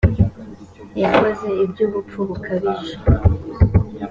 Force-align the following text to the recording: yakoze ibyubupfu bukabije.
yakoze 1.01 1.47
ibyubupfu 1.63 2.19
bukabije. 2.29 2.93